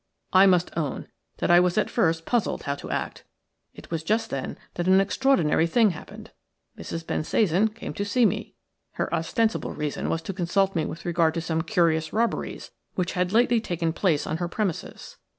[0.33, 3.23] I must own that I was at first puzzled how to act.
[3.75, 6.31] It was just then that an extraordinary thing happened.
[6.75, 7.05] Mrs.
[7.05, 8.55] Bensasan came to see me.
[8.93, 13.31] Her ostensible reason was to consult me with regard to some curious robberies which had
[13.31, 15.17] lately taken place on her premises.